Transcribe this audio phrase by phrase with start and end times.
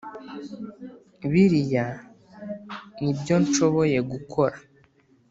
[1.31, 1.87] biriya
[2.99, 4.57] nibyonshoboye gukora